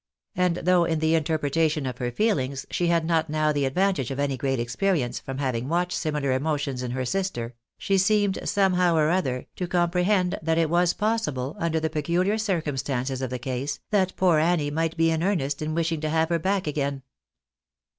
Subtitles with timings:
[0.35, 4.19] and though in the interpretation of her feelings she had not now the advantage of
[4.19, 8.95] any great experience, from having watched simi lar emotions in her sister, she seemed, somehow
[8.95, 13.37] or other, to com prehend that it was possible, under the peculiar circumstances of the
[13.37, 17.03] case, that poor Annie might be in earnest in wishing to have her back again.